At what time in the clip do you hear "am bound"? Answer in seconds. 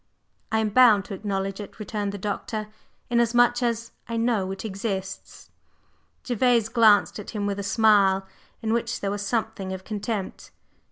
0.61-1.05